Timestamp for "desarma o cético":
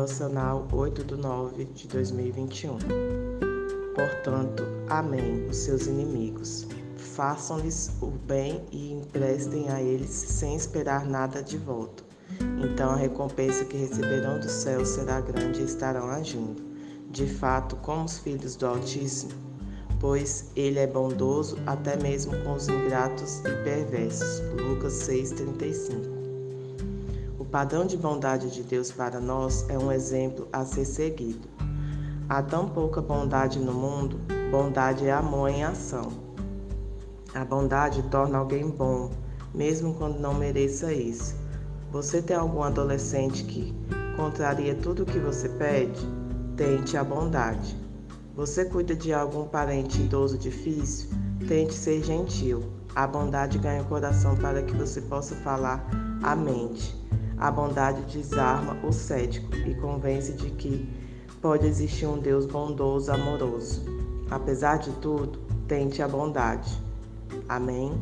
58.02-59.56